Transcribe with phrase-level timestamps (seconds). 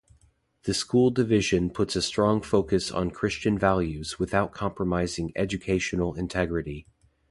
[0.63, 6.87] This school division puts a strong focus on Christian values without compromising educational integrity.